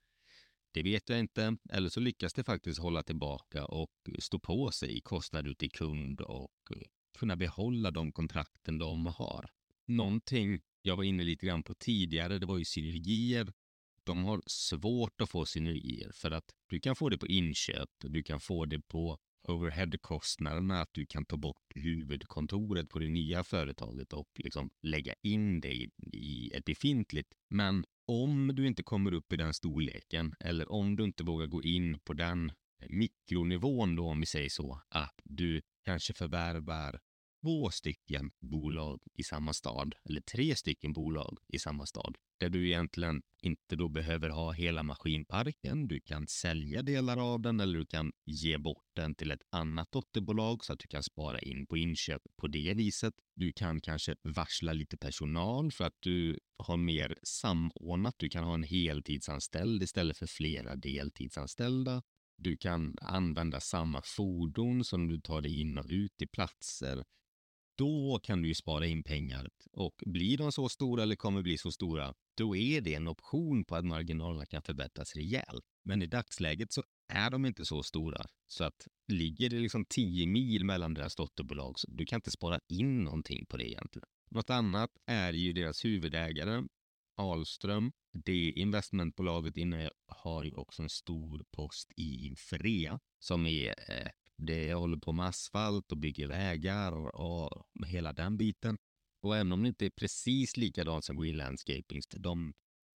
Det 0.75 0.83
vet 0.83 1.09
jag 1.09 1.19
inte. 1.19 1.57
Eller 1.69 1.89
så 1.89 1.99
lyckas 1.99 2.33
det 2.33 2.43
faktiskt 2.43 2.79
hålla 2.79 3.03
tillbaka 3.03 3.65
och 3.65 3.91
stå 4.19 4.39
på 4.39 4.71
sig 4.71 4.97
i 4.97 5.01
kostnader 5.01 5.53
till 5.53 5.71
kund 5.71 6.21
och 6.21 6.71
eh, 6.71 6.81
kunna 7.19 7.35
behålla 7.35 7.91
de 7.91 8.11
kontrakten 8.11 8.77
de 8.77 9.05
har. 9.05 9.49
Någonting 9.87 10.59
jag 10.81 10.95
var 10.95 11.03
inne 11.03 11.23
lite 11.23 11.45
grann 11.45 11.63
på 11.63 11.73
tidigare, 11.73 12.39
det 12.39 12.45
var 12.45 12.57
ju 12.57 12.65
synergier. 12.65 13.53
De 14.03 14.23
har 14.23 14.41
svårt 14.45 15.21
att 15.21 15.29
få 15.29 15.45
synergier 15.45 16.11
för 16.13 16.31
att 16.31 16.55
du 16.69 16.79
kan 16.79 16.95
få 16.95 17.09
det 17.09 17.17
på 17.17 17.27
inköp, 17.27 17.89
du 17.99 18.23
kan 18.23 18.39
få 18.39 18.65
det 18.65 18.79
på 18.79 19.17
overheadkostnaderna, 19.47 20.81
att 20.81 20.93
du 20.93 21.05
kan 21.05 21.25
ta 21.25 21.37
bort 21.37 21.71
huvudkontoret 21.75 22.89
på 22.89 22.99
det 22.99 23.09
nya 23.09 23.43
företaget 23.43 24.13
och 24.13 24.29
liksom 24.35 24.69
lägga 24.81 25.13
in 25.21 25.61
det 25.61 25.89
i 26.13 26.51
ett 26.53 26.65
befintligt. 26.65 27.33
Men 27.49 27.85
om 28.07 28.55
du 28.55 28.67
inte 28.67 28.83
kommer 28.83 29.13
upp 29.13 29.33
i 29.33 29.35
den 29.35 29.53
storleken 29.53 30.35
eller 30.39 30.71
om 30.71 30.95
du 30.95 31.03
inte 31.03 31.23
vågar 31.23 31.47
gå 31.47 31.63
in 31.63 31.99
på 31.99 32.13
den 32.13 32.49
eh, 32.49 32.87
mikronivån 32.89 33.95
då, 33.95 34.07
om 34.07 34.19
vi 34.19 34.25
säger 34.25 34.49
så, 34.49 34.81
att 34.89 35.21
du 35.23 35.61
kanske 35.85 36.13
förvärvar 36.13 36.99
två 37.45 37.69
stycken 37.69 38.31
bolag 38.41 39.01
i 39.13 39.23
samma 39.23 39.53
stad 39.53 39.95
eller 40.09 40.21
tre 40.21 40.55
stycken 40.55 40.93
bolag 40.93 41.37
i 41.53 41.59
samma 41.59 41.85
stad 41.85 42.17
där 42.39 42.49
du 42.49 42.67
egentligen 42.67 43.21
inte 43.41 43.75
då 43.75 43.89
behöver 43.89 44.29
ha 44.29 44.51
hela 44.51 44.83
maskinparken. 44.83 45.87
Du 45.87 45.99
kan 45.99 46.27
sälja 46.27 46.81
delar 46.81 47.33
av 47.33 47.41
den 47.41 47.59
eller 47.59 47.79
du 47.79 47.85
kan 47.85 48.11
ge 48.25 48.57
bort 48.57 48.85
den 48.95 49.15
till 49.15 49.31
ett 49.31 49.41
annat 49.51 49.91
dotterbolag 49.91 50.65
så 50.65 50.73
att 50.73 50.79
du 50.79 50.87
kan 50.87 51.03
spara 51.03 51.39
in 51.39 51.67
på 51.67 51.77
inköp 51.77 52.21
på 52.41 52.47
det 52.47 52.73
viset. 52.73 53.13
Du 53.35 53.53
kan 53.53 53.81
kanske 53.81 54.15
varsla 54.23 54.73
lite 54.73 54.97
personal 54.97 55.71
för 55.71 55.83
att 55.83 55.97
du 55.99 56.39
har 56.57 56.77
mer 56.77 57.15
samordnat. 57.23 58.15
Du 58.17 58.29
kan 58.29 58.43
ha 58.43 58.53
en 58.53 58.63
heltidsanställd 58.63 59.83
istället 59.83 60.17
för 60.17 60.27
flera 60.27 60.75
deltidsanställda. 60.75 62.01
Du 62.37 62.57
kan 62.57 62.95
använda 63.01 63.59
samma 63.59 64.01
fordon 64.05 64.83
som 64.83 65.07
du 65.07 65.21
tar 65.21 65.41
dig 65.41 65.61
in 65.61 65.77
och 65.77 65.85
ut 65.89 66.21
i 66.21 66.27
platser 66.27 67.03
då 67.75 68.19
kan 68.23 68.41
du 68.41 68.47
ju 68.47 68.55
spara 68.55 68.85
in 68.85 69.03
pengar. 69.03 69.49
Och 69.71 70.03
blir 70.05 70.37
de 70.37 70.51
så 70.51 70.69
stora 70.69 71.03
eller 71.03 71.15
kommer 71.15 71.41
bli 71.41 71.57
så 71.57 71.71
stora, 71.71 72.13
då 72.37 72.55
är 72.55 72.81
det 72.81 72.95
en 72.95 73.07
option 73.07 73.65
på 73.65 73.75
att 73.75 73.85
marginalerna 73.85 74.45
kan 74.45 74.61
förbättras 74.61 75.15
rejält. 75.15 75.65
Men 75.83 76.01
i 76.01 76.05
dagsläget 76.05 76.73
så 76.73 76.83
är 77.07 77.29
de 77.29 77.45
inte 77.45 77.65
så 77.65 77.83
stora. 77.83 78.25
Så 78.47 78.63
att 78.63 78.87
ligger 79.07 79.49
det 79.49 79.59
liksom 79.59 79.85
10 79.85 80.27
mil 80.27 80.65
mellan 80.65 80.93
deras 80.93 81.15
dotterbolag 81.15 81.79
så 81.79 81.87
du 81.91 82.05
kan 82.05 82.17
inte 82.17 82.31
spara 82.31 82.59
in 82.67 83.03
någonting 83.03 83.45
på 83.45 83.57
det 83.57 83.69
egentligen. 83.69 84.07
Något 84.29 84.49
annat 84.49 84.89
är 85.05 85.33
ju 85.33 85.53
deras 85.53 85.85
huvudägare, 85.85 86.63
Ahlström. 87.17 87.91
Det 88.13 88.51
investmentbolaget 88.51 89.57
inne 89.57 89.89
har 90.07 90.43
ju 90.43 90.53
också 90.53 90.83
en 90.83 90.89
stor 90.89 91.45
post 91.51 91.91
i 91.97 92.27
Infrea 92.27 92.99
som 93.19 93.45
är 93.45 93.69
eh, 93.69 94.11
det, 94.37 94.67
det 94.67 94.73
håller 94.73 94.97
på 94.97 95.11
med 95.11 95.25
asfalt 95.25 95.91
och 95.91 95.97
bygger 95.97 96.27
vägar 96.27 96.91
och, 96.91 97.53
och 97.53 97.87
hela 97.87 98.13
den 98.13 98.37
biten. 98.37 98.77
Och 99.21 99.35
även 99.35 99.51
om 99.51 99.63
det 99.63 99.67
inte 99.67 99.85
är 99.85 99.89
precis 99.89 100.57
likadant 100.57 101.05
som 101.05 101.17
Green 101.17 101.37
Landscaping, 101.37 102.01
de 102.17 102.53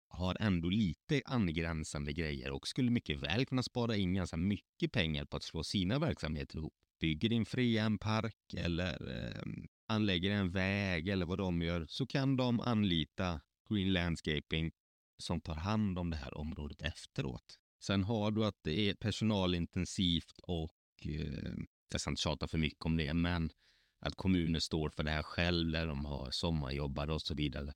har 0.08 0.36
ändå 0.40 0.68
lite 0.68 1.22
angränsande 1.24 2.12
grejer 2.12 2.50
och 2.50 2.68
skulle 2.68 2.90
mycket 2.90 3.18
väl 3.18 3.46
kunna 3.46 3.62
spara 3.62 3.96
in 3.96 4.14
ganska 4.14 4.36
mycket 4.36 4.92
pengar 4.92 5.24
på 5.24 5.36
att 5.36 5.42
slå 5.42 5.64
sina 5.64 5.98
verksamheter 5.98 6.58
ihop. 6.58 6.74
Bygger 7.00 7.28
din 7.28 7.46
fria 7.46 7.84
en 7.84 7.98
park 7.98 8.54
eller 8.56 9.16
eh, 9.16 9.42
anlägger 9.88 10.30
en 10.30 10.50
väg 10.50 11.08
eller 11.08 11.26
vad 11.26 11.38
de 11.38 11.62
gör 11.62 11.86
så 11.88 12.06
kan 12.06 12.36
de 12.36 12.60
anlita 12.60 13.40
Green 13.70 13.92
Landscaping 13.92 14.72
som 15.18 15.40
tar 15.40 15.54
hand 15.54 15.98
om 15.98 16.10
det 16.10 16.16
här 16.16 16.38
området 16.38 16.82
efteråt. 16.82 17.58
Sen 17.82 18.04
har 18.04 18.30
du 18.30 18.44
att 18.44 18.58
det 18.62 18.80
är 18.80 18.94
personalintensivt 18.94 20.38
och 20.42 20.70
eh, 21.06 21.52
jag 21.92 22.00
ska 22.00 22.10
inte 22.10 22.22
tjata 22.22 22.48
för 22.48 22.58
mycket 22.58 22.84
om 22.84 22.96
det, 22.96 23.14
men 23.14 23.50
att 24.00 24.14
kommuner 24.14 24.60
står 24.60 24.90
för 24.90 25.02
det 25.02 25.10
här 25.10 25.22
själv, 25.22 25.72
där 25.72 25.86
de 25.86 26.04
har 26.04 26.30
sommarjobbare 26.30 27.12
och 27.12 27.22
så 27.22 27.34
vidare. 27.34 27.72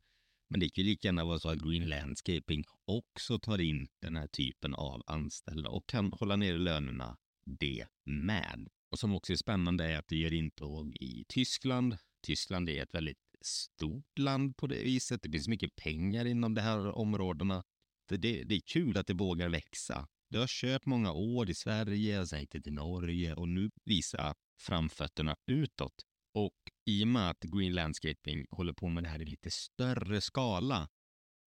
Men 0.48 0.60
det 0.60 0.68
kan 0.68 0.84
ju 0.84 0.90
lika 0.90 1.08
gärna 1.08 1.24
vara 1.24 1.38
så 1.38 1.48
att 1.48 1.58
Green 1.58 1.88
Landscaping 1.88 2.64
också 2.84 3.38
tar 3.38 3.60
in 3.60 3.88
den 4.00 4.16
här 4.16 4.26
typen 4.26 4.74
av 4.74 5.02
anställda 5.06 5.70
och 5.70 5.88
kan 5.88 6.12
hålla 6.12 6.36
nere 6.36 6.58
lönerna 6.58 7.16
det 7.44 7.86
med. 8.04 8.68
Och 8.90 8.98
som 8.98 9.14
också 9.14 9.32
är 9.32 9.36
spännande 9.36 9.84
är 9.84 9.98
att 9.98 10.08
det 10.08 10.16
gör 10.16 10.32
intåg 10.32 10.96
i 11.00 11.24
Tyskland. 11.28 11.96
Tyskland 12.22 12.68
är 12.68 12.82
ett 12.82 12.94
väldigt 12.94 13.18
stort 13.40 14.18
land 14.18 14.56
på 14.56 14.66
det 14.66 14.82
viset. 14.82 15.22
Det 15.22 15.30
finns 15.30 15.48
mycket 15.48 15.76
pengar 15.76 16.24
inom 16.24 16.54
de 16.54 16.60
här 16.60 16.86
områdena. 16.86 17.64
Det, 18.08 18.16
det, 18.16 18.44
det 18.44 18.54
är 18.54 18.60
kul 18.60 18.96
att 18.98 19.06
det 19.06 19.14
vågar 19.14 19.48
växa. 19.48 20.08
Du 20.32 20.38
har 20.38 20.46
kört 20.46 20.86
många 20.86 21.12
år 21.12 21.50
i 21.50 21.54
Sverige, 21.54 22.26
sen 22.26 22.40
gick 22.40 22.50
det 22.52 22.60
till 22.60 22.72
Norge 22.72 23.34
och 23.34 23.48
nu 23.48 23.70
visar 23.84 24.34
framfötterna 24.60 25.36
utåt. 25.46 25.94
Och 26.34 26.56
i 26.86 27.04
och 27.04 27.08
med 27.08 27.30
att 27.30 27.42
Green 27.42 27.74
Landscaping 27.74 28.46
håller 28.50 28.72
på 28.72 28.88
med 28.88 29.04
det 29.04 29.08
här 29.08 29.22
i 29.22 29.24
lite 29.24 29.50
större 29.50 30.20
skala 30.20 30.88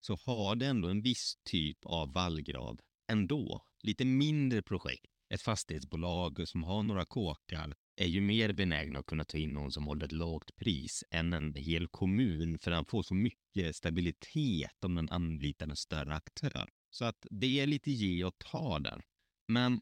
så 0.02 0.18
har 0.26 0.56
det 0.56 0.66
ändå 0.66 0.88
en 0.88 1.02
viss 1.02 1.36
typ 1.44 1.78
av 1.86 2.14
vallgrav 2.14 2.80
ändå. 3.12 3.62
Lite 3.84 4.06
mindre 4.06 4.62
projekt. 4.62 5.06
Ett 5.34 5.42
fastighetsbolag 5.42 6.48
som 6.48 6.64
har 6.64 6.84
några 6.84 7.06
kåkar 7.06 7.74
är 7.96 8.08
ju 8.08 8.22
mer 8.22 8.54
benägna 8.54 9.00
att 9.00 9.06
kunna 9.06 9.24
ta 9.24 9.38
in 9.38 9.50
någon 9.50 9.72
som 9.72 9.86
håller 9.86 10.06
ett 10.06 10.12
lågt 10.12 10.56
pris 10.56 11.04
än 11.12 11.34
en 11.34 11.54
hel 11.54 11.88
kommun 11.88 12.60
för 12.60 12.72
den 12.72 12.86
får 12.86 13.04
så 13.04 13.14
mycket 13.14 13.76
stabilitet 13.76 14.84
om 14.86 14.96
den 14.96 15.10
anlitar 15.10 15.68
en 15.68 15.76
större 15.76 16.16
aktör. 16.16 16.70
Så 16.96 17.06
att 17.06 17.26
det 17.32 17.60
är 17.60 17.68
lite 17.68 17.92
ge 17.92 18.24
och 18.24 18.38
ta 18.38 18.80
där. 18.80 19.04
Men 19.48 19.82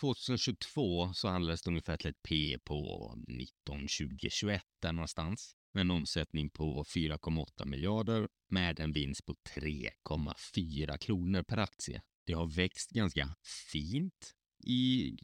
2022 0.00 1.12
så 1.14 1.28
handlades 1.28 1.62
det 1.62 1.70
ungefär 1.70 1.96
till 1.96 2.10
ett 2.10 2.22
P 2.28 2.58
på 2.64 3.14
19, 3.28 3.88
20, 3.88 4.30
21 4.30 4.62
där 4.82 4.92
någonstans. 4.92 5.56
Med 5.72 5.80
en 5.80 5.90
omsättning 5.90 6.50
på 6.50 6.84
4,8 6.84 7.66
miljarder 7.66 8.28
med 8.48 8.80
en 8.80 8.92
vinst 8.92 9.26
på 9.26 9.34
3,4 9.34 10.98
kronor 10.98 11.42
per 11.42 11.56
aktie. 11.56 12.02
Det 12.26 12.32
har 12.32 12.46
växt 12.46 12.90
ganska 12.90 13.34
fint 13.72 14.34
i 14.66 15.16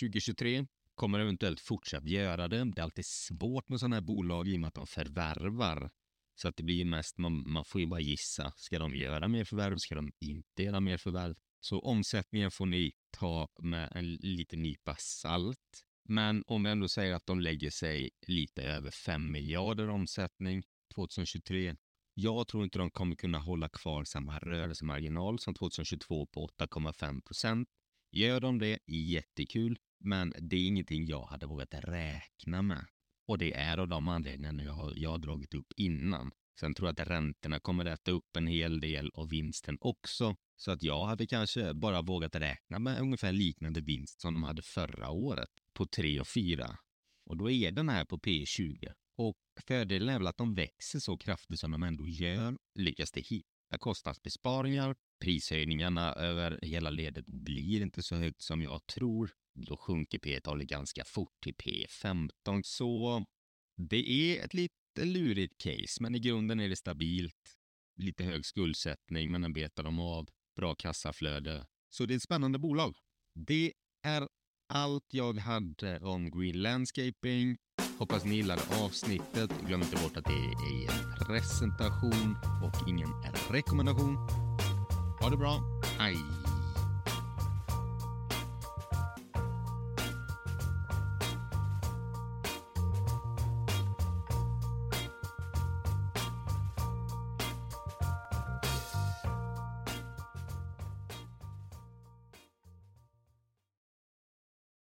2023. 0.00 0.66
Kommer 0.94 1.18
eventuellt 1.18 1.60
fortsatt 1.60 2.04
göra 2.04 2.48
det. 2.48 2.64
Det 2.64 2.80
är 2.80 2.84
alltid 2.84 3.06
svårt 3.06 3.68
med 3.68 3.80
sådana 3.80 3.96
här 3.96 4.02
bolag 4.02 4.48
i 4.48 4.56
och 4.56 4.60
med 4.60 4.68
att 4.68 4.74
de 4.74 4.86
förvärvar. 4.86 5.90
Så 6.40 6.48
att 6.48 6.56
det 6.56 6.62
blir 6.62 6.84
mest, 6.84 7.18
man, 7.18 7.50
man 7.52 7.64
får 7.64 7.80
ju 7.80 7.86
bara 7.86 8.00
gissa. 8.00 8.52
Ska 8.56 8.78
de 8.78 8.94
göra 8.94 9.28
mer 9.28 9.44
förvärv? 9.44 9.76
Ska 9.76 9.94
de 9.94 10.12
inte 10.20 10.62
göra 10.62 10.80
mer 10.80 10.96
förvärv? 10.96 11.34
Så 11.60 11.80
omsättningen 11.80 12.50
får 12.50 12.66
ni 12.66 12.92
ta 13.10 13.48
med 13.62 13.92
en 13.94 14.14
liten 14.14 14.62
nypa 14.62 14.96
salt. 14.98 15.84
Men 16.08 16.42
om 16.46 16.62
vi 16.62 16.70
ändå 16.70 16.88
säger 16.88 17.14
att 17.14 17.26
de 17.26 17.40
lägger 17.40 17.70
sig 17.70 18.10
lite 18.26 18.62
över 18.62 18.90
5 18.90 19.32
miljarder 19.32 19.88
omsättning 19.88 20.62
2023. 20.94 21.76
Jag 22.14 22.48
tror 22.48 22.64
inte 22.64 22.78
de 22.78 22.90
kommer 22.90 23.16
kunna 23.16 23.38
hålla 23.38 23.68
kvar 23.68 24.04
samma 24.04 24.38
rörelsemarginal 24.38 25.38
som 25.38 25.54
2022 25.54 26.26
på 26.26 26.48
8,5 26.58 27.20
procent. 27.22 27.68
Gör 28.12 28.40
de 28.40 28.58
det, 28.58 28.78
jättekul, 28.86 29.78
men 30.00 30.32
det 30.40 30.56
är 30.56 30.66
ingenting 30.66 31.06
jag 31.06 31.22
hade 31.22 31.46
vågat 31.46 31.74
räkna 31.74 32.62
med. 32.62 32.86
Och 33.28 33.38
det 33.38 33.54
är 33.54 33.78
av 33.78 33.88
de 33.88 34.08
anledningarna 34.08 34.64
jag 34.64 34.72
har, 34.72 34.92
jag 34.96 35.10
har 35.10 35.18
dragit 35.18 35.54
upp 35.54 35.72
innan. 35.76 36.30
Sen 36.60 36.74
tror 36.74 36.88
jag 36.88 37.00
att 37.00 37.08
räntorna 37.08 37.60
kommer 37.60 37.84
äta 37.84 38.10
upp 38.10 38.36
en 38.36 38.46
hel 38.46 38.80
del 38.80 39.10
av 39.14 39.28
vinsten 39.28 39.78
också. 39.80 40.36
Så 40.56 40.70
att 40.70 40.82
jag 40.82 41.04
hade 41.04 41.26
kanske 41.26 41.74
bara 41.74 42.02
vågat 42.02 42.34
räkna 42.34 42.78
med 42.78 43.00
ungefär 43.00 43.32
liknande 43.32 43.80
vinst 43.80 44.20
som 44.20 44.34
de 44.34 44.42
hade 44.42 44.62
förra 44.62 45.10
året 45.10 45.48
på 45.72 45.86
3 45.86 46.20
och 46.20 46.28
4. 46.28 46.78
Och 47.26 47.36
då 47.36 47.50
är 47.50 47.72
den 47.72 47.88
här 47.88 48.04
på 48.04 48.18
P20. 48.18 48.92
Och 49.16 49.38
fördelen 49.66 50.08
är 50.08 50.18
väl 50.18 50.26
att 50.26 50.36
de 50.36 50.54
växer 50.54 50.98
så 50.98 51.16
kraftigt 51.18 51.60
som 51.60 51.70
de 51.70 51.82
ändå 51.82 52.08
gör. 52.08 52.56
Lyckas 52.74 53.12
det 53.12 53.20
hitta 53.20 53.78
kostnadsbesparingar, 53.78 54.96
prishöjningarna 55.20 56.12
över 56.12 56.58
hela 56.62 56.90
ledet 56.90 57.26
blir 57.26 57.82
inte 57.82 58.02
så 58.02 58.16
högt 58.16 58.42
som 58.42 58.62
jag 58.62 58.86
tror. 58.86 59.30
Då 59.66 59.76
sjunker 59.76 60.18
P-talet 60.18 60.68
ganska 60.68 61.04
fort 61.04 61.40
till 61.42 61.54
P15. 61.54 62.62
Så 62.64 63.24
det 63.76 64.10
är 64.10 64.44
ett 64.44 64.54
lite 64.54 65.04
lurigt 65.04 65.58
case, 65.58 66.02
men 66.02 66.14
i 66.14 66.18
grunden 66.18 66.60
är 66.60 66.68
det 66.68 66.76
stabilt. 66.76 67.56
Lite 67.96 68.24
hög 68.24 68.46
skuldsättning, 68.46 69.32
men 69.32 69.40
den 69.40 69.52
betar 69.52 69.82
de 69.82 69.98
av 69.98 70.28
bra 70.56 70.74
kassaflöde. 70.74 71.66
Så 71.90 72.06
det 72.06 72.14
är 72.14 72.16
ett 72.16 72.22
spännande 72.22 72.58
bolag. 72.58 72.96
Det 73.34 73.72
är 74.02 74.28
allt 74.68 75.06
jag 75.10 75.38
hade 75.38 75.98
om 75.98 76.30
Green 76.30 76.62
Landscaping. 76.62 77.56
Hoppas 77.98 78.24
ni 78.24 78.36
gillade 78.36 78.62
avsnittet. 78.84 79.50
Glöm 79.66 79.82
inte 79.82 80.02
bort 80.02 80.16
att 80.16 80.24
det 80.24 80.30
är 80.30 80.90
en 80.90 81.26
presentation 81.26 82.36
och 82.64 82.88
ingen 82.88 83.08
rekommendation. 83.50 84.16
Ha 85.20 85.30
det 85.30 85.36
bra. 85.36 85.60
Hej! 85.98 86.47